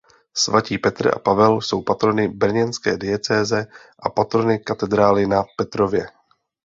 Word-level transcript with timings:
Svatí 0.33 0.77
Petr 0.79 1.07
a 1.15 1.19
Pavel 1.19 1.61
jsou 1.61 1.81
patrony 1.81 2.27
brněnské 2.27 2.97
diecéze 2.97 3.67
a 3.99 4.09
patrony 4.09 4.59
katedrály 4.59 5.27
na 5.27 5.43
Petrově. 5.57 6.07